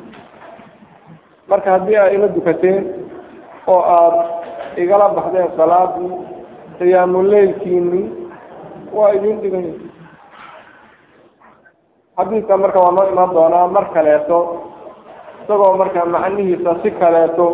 marka 1.49 1.69
haddii 1.75 1.97
ay 2.03 2.15
ila 2.15 2.27
dukateen 2.37 2.79
oo 3.73 3.81
aada 3.97 4.23
igala 4.83 5.07
baxdeen 5.17 5.49
salaadii 5.57 6.11
qiyaamuleylkiini 6.79 8.01
waa 8.97 9.11
idin 9.17 9.41
dhiganya 9.41 9.73
xadiidka 12.17 12.57
marka 12.57 12.79
waa 12.83 12.91
noo 12.95 13.07
imaan 13.11 13.33
doonaa 13.35 13.67
mar 13.75 13.85
kaleeto 13.93 14.37
isagoo 15.43 15.77
marka 15.81 16.05
macnihiisa 16.05 16.71
si 16.83 16.89
kaleeto 17.01 17.45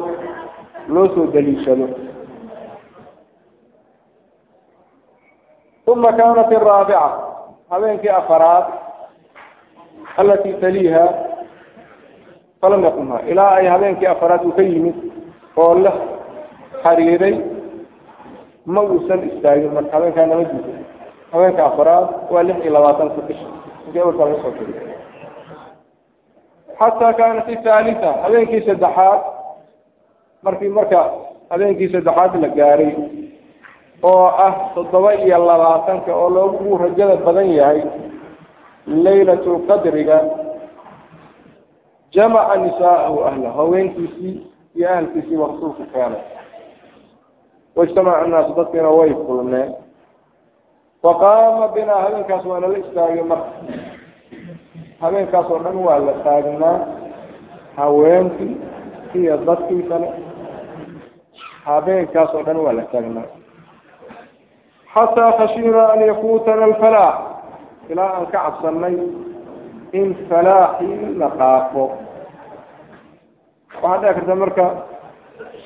loo 0.94 1.08
soo 1.14 1.26
daliishado. 1.34 1.88
Uma 5.88 6.12
kanat 6.18 6.52
araabica 6.54 7.02
habeenkii 7.70 8.10
afaraad 8.10 8.66
alati 10.18 10.54
taliha 10.62 11.04
falam 12.62 12.84
yaqumha 12.84 13.22
ilaa 13.32 13.52
ay 13.60 13.68
habeenkii 13.74 14.08
afaraad 14.14 14.46
uu 14.46 14.52
ka 14.58 14.62
yimid 14.62 14.96
oo 15.58 15.74
la 15.84 15.92
xariiray 16.84 17.36
ma 18.66 18.82
uusan 18.82 19.22
istaagin 19.30 19.74
marka 19.78 19.94
habeenkaa 19.98 20.26
nama 20.26 20.44
diido 20.50 20.74
habeenka 21.36 21.66
afaraad 21.66 22.08
waa 22.32 22.44
lix 22.44 22.58
iyo 22.64 22.74
labaatanka 22.74 23.22
bisha 23.28 23.48
intii 23.86 24.00
awalka 24.00 24.26
laga 24.26 24.42
soo 24.42 24.54
xataa 26.80 27.14
kanat 27.14 27.50
ithaalitha 27.50 28.12
habeenkii 28.24 28.62
saddexaad 28.68 29.20
markii 30.44 30.70
marka 30.70 31.00
habeenkii 31.50 31.90
saddexaad 31.94 32.36
la 32.42 32.48
gaaray 32.48 32.94
oo 34.04 34.26
ah 34.46 34.54
toddoba 34.76 35.14
iyo 35.16 35.46
labaatanka 35.46 36.16
oo 36.16 36.30
loogu 36.30 36.78
rajada 36.78 37.16
badan 37.16 37.50
yahay 37.60 37.82
laylatu 38.88 39.60
qadriga 39.68 40.18
jamaca 42.12 42.56
nisaahu 42.56 43.24
ahla 43.24 43.52
haweenkiisii 43.52 44.48
iyo 44.76 44.90
ahalkiisii 44.90 45.38
ba 45.38 45.48
rasuulku 45.48 45.84
keenay. 45.94 46.22
Waijtamaca 47.76 48.22
annaasu 48.22 48.54
dadkiina 48.56 48.90
way 48.90 49.14
kulmeen 49.14 49.76
faqaama 51.06 51.68
binaa 51.76 52.02
habeenkaas 52.06 52.46
waa 52.50 52.60
nala 52.64 52.78
istaagay 52.84 53.24
marka 53.32 53.50
habeenkaas 55.02 55.48
oo 55.54 55.60
dhan 55.66 55.78
waa 55.88 56.00
la 56.08 56.14
taagnaa 56.28 56.78
haweenkii 57.80 58.54
iyo 59.20 59.38
dadkii 59.48 59.84
kale 59.90 60.08
habeenkaas 61.66 62.32
oo 62.36 62.44
dhan 62.48 62.58
waa 62.66 62.74
la 62.80 62.86
taagnaa 62.94 63.28
xataa 64.94 65.32
khashiinaa 65.40 65.88
an 65.94 66.02
yafuutana 66.10 66.64
alfalaax 66.70 67.16
ilaa 67.92 68.10
aan 68.18 68.26
ka 68.34 68.40
cabsanay 68.46 68.96
in 70.00 70.10
falaaxii 70.30 71.00
la 71.22 71.30
qaafo 71.40 71.84
waxaa 73.84 73.98
dhici 74.02 74.14
karta 74.20 74.36
marka 74.44 74.66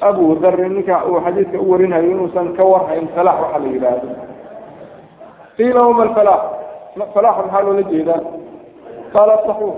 abu 0.10 0.26
dari 0.44 0.70
ninka 0.70 0.96
uu 1.10 1.22
xadiidka 1.26 1.58
u 1.64 1.72
warinayo 1.72 2.12
inuusan 2.14 2.48
ka 2.58 2.64
warhayn 2.72 3.08
falaax 3.16 3.40
waxaa 3.44 3.60
la 3.64 3.68
yidhaahdo 3.76 4.10
qiila 5.60 5.82
wama 5.88 6.04
alfalaax 6.08 6.44
falaax 7.16 7.38
maxaa 7.44 7.62
loola 7.66 7.84
jeedaa? 7.92 8.22
Qaala 9.14 9.36
saxuur. 9.48 9.76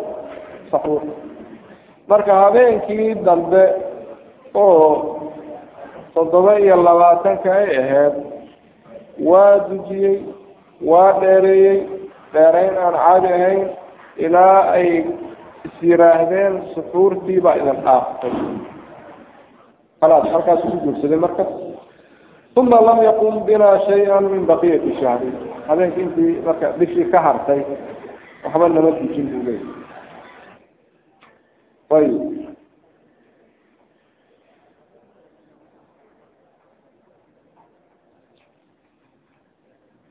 Saxuur. 0.71 1.01
Marka 2.09 2.33
habeenkii 2.43 3.09
dambe 3.27 3.63
oo 4.53 4.87
toddoba 6.13 6.53
iyo 6.63 6.75
labaatanka 6.87 7.49
ay 7.61 7.69
ahayd 7.81 8.15
waa 9.29 9.55
dujiyey 9.69 10.15
waa 10.89 11.11
dheereeyey 11.21 11.77
dheerayn 12.33 12.75
aan 12.85 12.95
caadi 13.03 13.29
ahayn 13.37 13.61
ilaa 14.25 14.59
ay 14.77 14.87
is 15.67 15.75
yiraahdeen 15.89 16.53
suxuurtii 16.73 17.39
baa 17.45 17.55
idin 17.61 17.79
dhaaftay 17.85 18.33
khalaas 20.01 20.27
halkaas 20.33 20.61
ku 20.67 20.77
guursaday 20.83 21.19
marka 21.25 21.43
uma 22.55 22.81
lam 22.81 22.99
yaqum 23.03 23.43
binaa 23.45 23.79
shaya 23.87 24.21
min 24.21 24.45
baqiyati 24.45 24.95
shahri 24.99 25.31
habeenki 25.67 26.01
intii 26.01 26.41
marka 26.45 26.73
bishii 26.79 27.07
ka 27.11 27.19
hartay 27.21 27.61
waxba 28.43 28.69
nama 28.69 28.91
dujin 28.99 29.25
buu 29.31 29.43
leeyay 29.47 29.65
ayib 31.97 32.41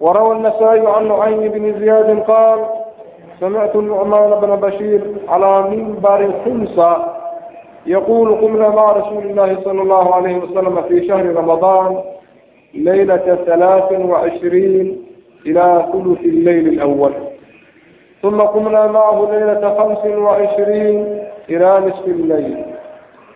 وروى 0.01 0.33
النسائي 0.37 0.87
عن 0.87 1.09
نعيم 1.09 1.41
بن 1.53 1.81
زياد 1.81 2.21
قال 2.23 2.67
سمعت 3.41 3.77
النعمان 3.77 4.31
بن 4.41 4.57
بشير 4.57 5.03
على 5.29 5.63
منبر 5.71 6.33
خمسة 6.45 6.97
يقول 7.87 8.35
قمنا 8.41 8.69
مع 8.69 8.93
رسول 8.93 9.23
الله 9.27 9.61
صلى 9.65 9.83
الله 9.83 10.15
عليه 10.15 10.37
وسلم 10.37 10.83
في 10.83 11.07
شهر 11.09 11.35
رمضان 11.37 12.01
ليلة 12.74 13.26
ثلاث 13.46 13.90
وعشرين 13.92 15.06
إلى 15.46 15.66
ثلث 15.94 16.20
الليل 16.34 16.68
الأول 16.68 17.14
ثم 18.22 18.42
قمنا 18.42 18.88
معه 18.88 19.18
ليلة 19.32 19.64
خمس 19.78 20.04
وعشرين 20.18 20.98
إلى 21.50 21.70
نصف 21.88 22.06
الليل 22.06 22.66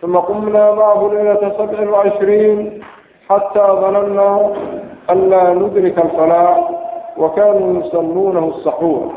ثم 0.00 0.16
قمنا 0.16 0.64
معه 0.74 1.10
ليلة 1.14 1.42
سبع 1.58 1.90
وعشرين 1.90 2.82
حتى 3.28 3.60
ظننا 3.82 4.30
ألا 5.10 5.54
ندرك 5.54 5.98
الصلاة 6.04 6.68
وكانوا 7.16 7.80
يصلونه 7.84 8.44
السحور 8.56 9.12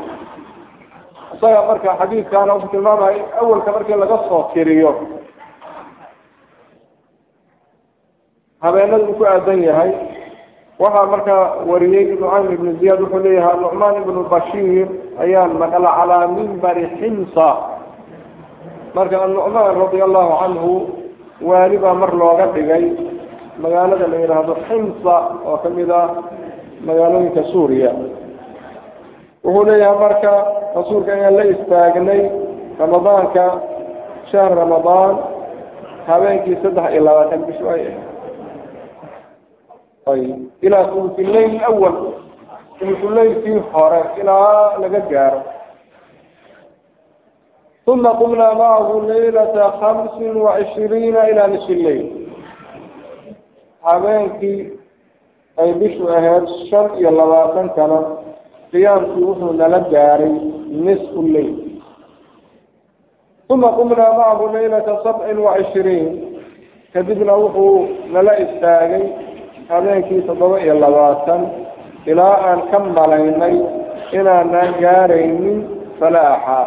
isaga 1.34 1.62
marka 1.66 1.90
xadiidkaana 2.00 2.52
wuxuu 2.54 2.70
tilmaamaya 2.70 3.24
awalka 3.40 3.72
markii 3.74 3.96
laga 4.02 4.18
soo 4.28 4.42
tiriyo 4.54 4.90
habeenada 8.62 9.04
uu 9.04 9.14
ku 9.18 9.24
aadan 9.26 9.62
yahay 9.62 9.90
waxaa 10.79 11.05
markaa 11.13 11.43
wariyey 11.69 12.05
nucaym 12.19 12.47
ibnu 12.55 12.71
ziyaad 12.79 12.99
wuxuu 13.03 13.19
leeyahay 13.25 13.57
nucmaan 13.63 13.95
ibnu 14.01 14.21
bashiir 14.33 14.87
ayaan 15.23 15.51
maqla 15.61 15.89
calaa 15.99 16.27
mimbari 16.35 16.85
ximsa. 16.99 17.47
Marka 18.95 19.15
annucmaan 19.25 19.75
radia 19.81 20.03
allahu 20.07 20.31
canhu 20.41 20.71
waali 21.49 21.77
baa 21.83 21.93
mar 22.01 22.11
looga 22.21 22.45
dhigay 22.55 22.85
magaalada 23.63 24.07
la 24.11 24.17
yidhaahdo 24.23 24.53
ximsa 24.67 25.15
oo 25.49 25.57
ka 25.63 25.69
mid 25.77 25.89
ah 26.01 26.07
magaalooyinka 26.87 27.43
suuriya. 27.51 27.91
Wuxuu 29.43 29.65
leeyahay 29.69 29.99
marka 30.03 30.31
rasuulka 30.77 31.11
ayaan 31.17 31.35
la 31.39 31.43
istaagnay 31.53 32.21
ramadaanka 32.79 33.45
shahr 34.31 34.51
ramadaan 34.61 35.13
habeenkii 36.07 36.57
saddex 36.63 36.87
iyo 36.93 37.01
labaatan 37.07 37.41
bish 37.47 37.61
ay 37.73 37.81
ay 37.91 37.95
ilaa 40.61 40.85
sulsuleyl 40.93 41.59
awal 41.69 41.95
sulsuleylkii 42.79 43.59
hore 43.73 44.01
ilaa 44.21 44.77
laga 44.81 44.99
gaaro. 44.99 45.41
Uma 47.87 48.11
qumnaa 48.13 48.53
macahu 48.55 49.01
laylata 49.07 49.63
hamsin 49.81 50.35
wacishriina 50.45 51.27
ilaa 51.29 51.47
nisfi 51.47 51.75
leyl 51.75 52.05
habeenkii 53.81 54.71
ay 55.57 55.73
bishu 55.73 56.09
ahayd 56.09 56.47
shan 56.69 56.87
iyo 56.99 57.11
labaatankana 57.11 57.99
qiyaamkii 58.71 59.23
wuxuu 59.23 59.53
nala 59.53 59.79
gaaray 59.79 60.33
nisfu 60.85 61.21
leyl 61.33 61.53
uma 63.49 63.69
qumnaa 63.77 64.13
macahu 64.17 64.47
laylata 64.53 64.99
sabcin 65.03 65.37
wacishriin 65.45 66.07
kadibna 66.93 67.33
wuxuu 67.41 67.87
nala 68.13 68.39
istaagay 68.39 69.03
habeenkii 69.69 70.21
toddoba 70.27 70.57
iyo 70.63 70.73
labaatan 70.83 71.41
ilaa 72.11 72.35
aan 72.49 72.61
ka 72.71 72.77
malaynay 72.97 73.55
inaanaan 74.17 74.71
gaaraynin 74.83 75.59
falaaxa 75.99 76.59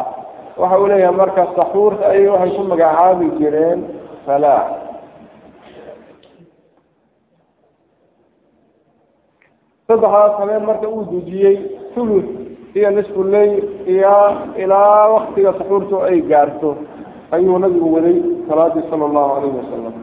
waxa 0.61 0.77
uu 0.81 0.87
leeyahay 0.91 1.15
marka 1.21 1.43
saxuurta 1.57 2.03
ayay 2.11 2.27
waxay 2.33 2.51
ku 2.57 2.63
magacaabi 2.71 3.27
jireen 3.39 3.79
falaax 4.25 4.69
saddexdaas 9.87 10.33
habeen 10.39 10.63
marka 10.69 10.87
uu 10.95 11.03
dujiyey 11.11 11.55
thuluth 11.93 12.29
iyo 12.77 12.89
nisfu 12.95 13.23
leyl 13.33 13.53
iyo 13.93 14.15
ilaa 14.63 15.07
waktiga 15.15 15.51
saxuurtu 15.57 15.95
ay 16.07 16.17
gaarto 16.31 16.69
ayuu 17.35 17.57
nabigu 17.59 17.93
waday 17.95 18.17
salaadii 18.47 18.85
sala 18.89 19.05
allahu 19.09 19.31
alayhi 19.37 19.57
wasalam 19.61 19.93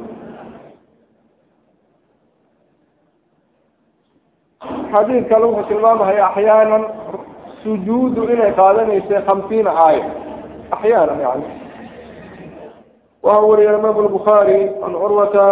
xadiid 4.93 5.29
kale 5.29 5.45
wuxuu 5.45 5.67
tilmaamahaya 5.69 6.27
axyaanan 6.27 6.83
sujuudu 7.63 8.23
inay 8.33 8.51
qaadanaysay 8.59 9.21
hamsiina 9.27 9.71
aaya 9.85 10.05
axyaana 10.71 11.13
yani 11.25 11.45
waxa 13.25 13.41
wariya 13.49 13.77
imaam 13.79 13.97
الbخarي 14.05 14.61
an 14.85 14.91
curwata 15.01 15.45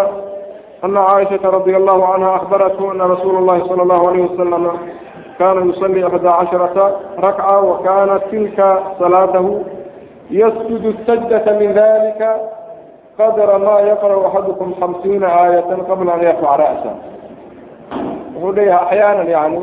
ana 0.86 1.02
caaishaةa 1.10 1.52
radi 1.58 1.76
allahu 1.76 2.02
canha 2.10 2.34
akbarathu 2.39 2.89
ana 2.91 3.08
rasuula 3.13 3.39
اllahi 3.41 3.67
salى 3.69 3.84
اllahu 3.86 4.08
alayh 4.10 4.24
wasalam 4.30 4.65
kana 5.38 5.65
yusalii 5.69 6.06
ixdaa 6.10 6.38
casharata 6.39 6.86
rakca 7.26 7.56
wakanat 7.69 8.30
tilka 8.30 8.69
salaatahu 9.00 9.65
yasjud 10.30 10.86
sajdata 11.08 11.54
min 11.62 11.74
dalika 11.74 12.30
qadra 13.17 13.58
ma 13.65 13.76
yaqrأ 13.89 14.15
axadukum 14.28 14.74
hamsiina 14.82 15.28
aayata 15.41 15.82
qabla 15.89 16.13
an 16.13 16.22
yarfac 16.28 16.58
ra'sa 16.62 16.91
wuxuu 18.38 18.53
leeyahay 18.57 18.87
axyaanan 18.87 19.29
yani 19.37 19.61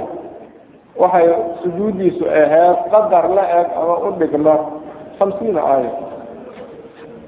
waxay 1.02 1.28
sujuudiisu 1.64 2.24
ahayd 2.42 2.78
qadar 2.94 3.26
la 3.38 3.44
eg 3.60 3.68
ama 3.82 3.96
u 4.08 4.12
dhigma 4.20 4.56
hamsiina 5.20 5.62
aaya 5.74 5.92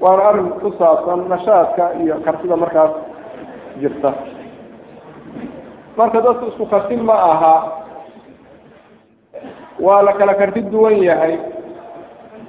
waana 0.02 0.22
arrin 0.28 0.48
ku 0.60 0.68
saabsan 0.78 1.20
nashaadka 1.32 1.84
iyo 2.02 2.14
kartida 2.24 2.56
markaas 2.56 2.92
jirta. 3.80 4.10
Marka 5.98 6.20
dadku 6.26 6.46
isku 6.52 6.66
kartin 6.72 7.02
ma 7.08 7.14
aha 7.32 7.54
waa 9.80 10.02
la 10.06 10.12
kala 10.18 10.34
karti 10.34 10.60
duwan 10.70 10.96
yahay. 11.02 11.34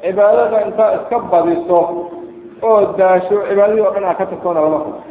Cibaadada 0.01 0.57
intaa 0.67 0.91
iska 0.97 1.17
badiso 1.31 1.79
oo 2.61 2.79
daasho 2.97 3.37
cibaadadii 3.49 3.81
o 3.87 3.91
dhan 3.95 4.05
aa 4.09 4.15
ka 4.19 4.25
tagtoona 4.25 4.61
lama 4.65 4.79
furo 4.85 5.01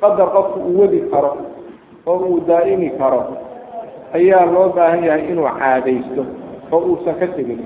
qadar 0.00 0.28
qofku 0.34 0.58
uu 0.68 0.80
wadi 0.80 1.00
karo 1.12 1.30
oo 2.06 2.18
uu 2.28 2.40
daa'imi 2.48 2.90
karo 2.98 3.22
ayaa 4.18 4.44
loo 4.54 4.68
baahan 4.76 5.04
yahay 5.04 5.24
inuu 5.32 5.48
caadaysto 5.58 6.22
oo 6.72 6.80
uusan 6.88 7.14
ka 7.20 7.26
tegin. 7.36 7.60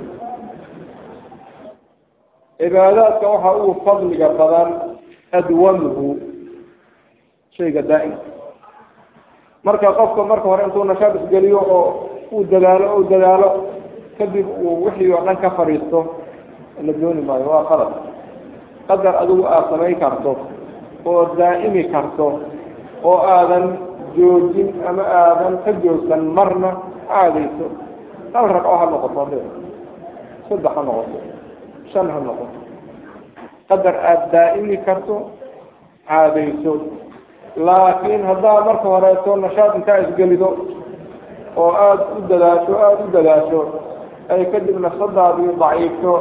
Cibaadaadka 2.59 3.27
waxa 3.29 3.51
uu 3.65 3.75
fadliga 3.85 4.29
badan 4.39 4.69
adwamuhu 5.39 6.09
shayga 7.57 7.83
daa'im 7.83 8.15
marka 9.67 9.89
qofka 9.99 10.23
marka 10.31 10.47
hore 10.49 10.63
intuu 10.67 10.85
nashaad 10.85 11.15
isgeliyo 11.23 11.59
oo 11.59 11.85
uu 12.33 12.45
dadaalo 12.51 12.87
o 12.97 13.03
dadaalo 13.11 13.49
kadib 14.19 14.47
uu 14.63 14.85
wixii 14.85 15.11
oo 15.13 15.23
dhan 15.27 15.37
ka 15.43 15.51
fadhiisto 15.59 16.01
la 16.87 16.93
dooni 17.01 17.23
maayo 17.29 17.47
waa 17.51 17.65
qalad 17.71 17.93
qadar 18.89 19.15
adigu 19.23 19.45
aada 19.47 19.69
samayn 19.71 19.97
karto 20.03 20.33
oo 21.11 21.23
daa'imi 21.39 21.85
karto 21.95 22.27
oo 23.09 23.19
aadan 23.37 23.65
joojin 24.17 24.69
ama 24.89 25.03
aadan 25.23 25.55
ka 25.65 25.71
joogsan 25.85 26.23
marna 26.37 26.71
caadayso 27.09 27.67
hal 28.35 28.47
ragco 28.55 28.75
ha 28.81 28.87
noqoto 28.93 29.23
de 29.31 29.39
saddex 30.49 30.73
ha 30.77 30.83
noqoto. 30.89 31.19
Shan 31.93 32.09
ha 32.15 32.19
noqoto. 32.27 32.59
Qadar 33.69 33.97
aada 34.11 34.27
daa'imi 34.35 34.77
karto 34.87 35.17
caadayso 36.09 36.73
laakiin 37.67 38.23
haddaa 38.31 38.65
marka 38.69 38.89
horeeto 38.95 39.31
nashaad 39.45 39.73
intaa 39.79 39.99
isgelido 40.05 40.49
oo 41.63 41.71
aada 41.87 42.05
u 42.19 42.21
dadaasho 42.31 42.73
aada 42.87 43.03
u 43.05 43.11
dadaasho 43.17 43.61
ay 44.33 44.43
kadib 44.53 44.77
nafsadaadii 44.85 45.51
daciifto 45.63 46.13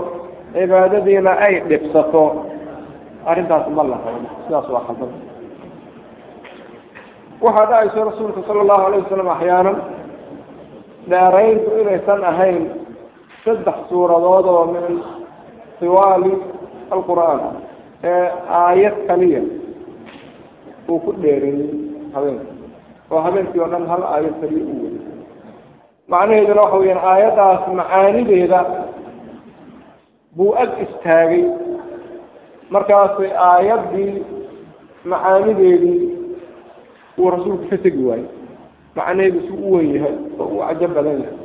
cibaadadiina 0.53 1.31
ay 1.45 1.55
dhibsato. 1.69 2.23
Arrintaas 3.29 3.67
ma 3.77 3.83
laha 3.91 4.11
sidaas 4.45 4.67
waa 4.73 4.83
khaldan 4.87 5.11
waxaa 7.41 7.65
dhacayso 7.71 8.03
rasuulka 8.09 8.41
sala 8.47 8.61
allahu 8.61 8.83
alayh 8.87 8.99
wasalam 9.05 9.29
axyaanan 9.35 9.77
dheerayntu 11.11 11.69
inaysan 11.81 12.21
ahayn 12.31 12.59
saddex 13.45 13.77
suuradood 13.89 14.45
oo 14.53 14.65
min 14.73 14.85
tiwaali 15.79 16.33
alqur'aan 16.95 17.41
ee 18.11 18.27
aayad 18.61 18.95
kaliya 19.09 19.41
uu 20.91 20.99
ku 21.05 21.11
dheereeyey 21.23 21.69
habeenka 22.15 22.45
oo 23.11 23.19
habeenkii 23.25 23.61
oo 23.63 23.69
dhan 23.73 23.85
hal 23.91 24.03
aayad 24.13 24.35
kaliya 24.41 24.63
u 24.71 24.75
weli 24.83 24.99
macnaheeduna 26.13 26.61
waxa 26.65 26.77
weyaan 26.83 27.03
aayaddaas 27.11 27.61
macaanideeda 27.81 28.59
buu 30.37 30.53
ag 30.63 30.71
istaagay. 30.85 31.43
Markaasay 32.73 33.31
aayaddii 33.49 34.13
macaanideedii 35.11 35.97
uu 37.17 37.29
rasuulku 37.33 37.65
ka 37.71 37.77
tegi 37.77 38.03
waayo 38.09 38.27
macnaheedu 38.95 39.39
si 39.47 39.51
u 39.65 39.73
wen 39.75 39.87
yahay 39.95 40.15
oo 40.39 40.45
uu 40.53 40.61
cajo 40.67 40.87
badan 40.95 41.17
yahay. 41.23 41.37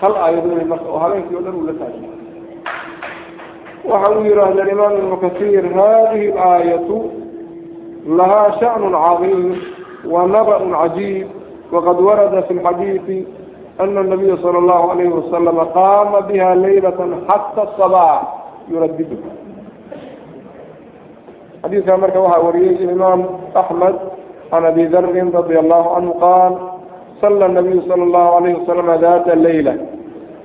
Hal 0.00 0.14
aayad 0.24 0.44
wey 0.52 0.64
marka 0.72 0.88
oo 0.92 0.98
habeenkii 1.04 1.36
o 1.36 1.40
dhan 1.44 1.54
uu 1.60 1.66
la 1.68 1.74
taagay. 1.80 2.04
Waxa 3.90 4.10
uu 4.18 4.24
yihahda 4.28 4.62
alimaam 4.62 4.94
ibnu 5.00 5.16
kasiir 5.24 5.64
hadihi 5.78 6.32
alaayatu 6.32 6.96
lahaa 8.18 8.52
sha'nu 8.60 8.88
cadiim 8.92 9.46
wa 10.12 10.26
naba'un 10.34 10.72
cajiib 10.80 11.26
waqad 11.74 11.98
warada 12.06 12.42
fi 12.48 12.54
lxadiidi 12.54 13.18
ana 13.82 14.02
nabiya 14.02 14.36
sala 14.42 14.58
allahu 14.62 14.90
alayhi 14.94 15.12
wasalama 15.18 15.64
qaama 15.76 16.18
biha 16.28 16.54
laylata 16.62 17.04
xata 17.28 17.64
sabaax 17.78 18.22
yuraddidu 18.70 19.16
xadiidkaa 21.66 21.98
marka 22.02 22.20
waxaa 22.24 22.44
wariyey 22.46 22.78
imaam 22.94 23.20
axmed 23.60 23.96
can 24.50 24.64
abi 24.70 24.84
darin 24.92 25.28
radia 25.34 25.58
allahu 25.64 25.88
canhu 25.94 26.12
qaal 26.24 26.52
sala 27.20 27.48
nabiyu 27.48 27.82
sala 27.88 28.02
allahu 28.08 28.30
alayhi 28.38 28.56
wasalama 28.60 28.94
data 29.04 29.34
layla. 29.44 29.74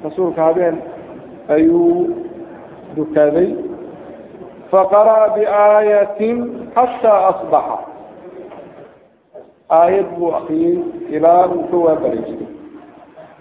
Rasuulka 0.05 0.41
habeen 0.47 0.75
ayuu 1.55 2.09
dukaday 2.97 3.49
faqara'a 4.71 5.27
biaayatin 5.37 6.37
xataa 6.75 7.19
asbaxa. 7.31 7.77
Aayad 9.69 10.07
buu 10.17 10.33
akriyey 10.39 10.75
ilaa 11.15 11.45
uu 11.53 11.63
ka 11.71 11.77
waabaraystay 11.85 12.49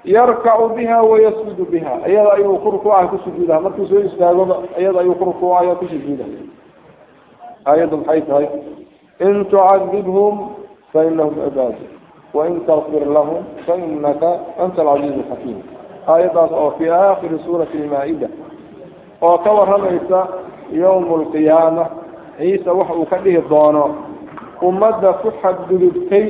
yarkacu 0.04 0.66
biha 0.76 0.98
wayasjudu 1.10 1.64
biha. 1.72 1.94
Iyada 2.10 2.30
ayuu 2.36 2.58
ku 2.62 2.68
rukuucaha 2.76 3.08
ku 3.10 3.16
sujuudaha 3.24 3.60
markuu 3.64 3.86
soo 3.90 4.04
istaagoba 4.08 4.54
iyada 4.80 5.00
ayuu 5.00 5.14
ku 5.20 5.24
rukuucaya 5.32 5.74
ku 5.80 5.86
sujuudaha 5.88 6.59
aayaddu 7.66 7.96
maxay 7.96 8.20
tahay 8.28 8.46
in 9.26 9.44
tucadibhum 9.44 10.34
fainahum 10.92 11.34
cibaadu 11.44 11.84
wain 12.34 12.60
takfir 12.66 13.04
lahum 13.16 13.44
fainaka 13.66 14.30
anta 14.64 14.80
alcaziiz 14.82 15.16
alxakiim 15.22 15.58
aayaddaas 16.12 16.52
oo 16.62 16.70
fii 16.78 16.88
aakhiri 16.98 17.38
suurati 17.46 17.78
almaa-ida 17.82 18.28
oo 19.28 19.38
ka 19.44 19.50
warramaysa 19.58 20.20
yowmu 20.82 21.14
alqiyaama 21.20 21.84
ciise 22.38 22.70
waxa 22.70 22.94
uu 22.94 23.06
ka 23.12 23.18
dhihi 23.24 23.42
doono 23.50 23.84
ummadda 24.68 25.12
ku 25.22 25.28
xadgudubtay 25.42 26.26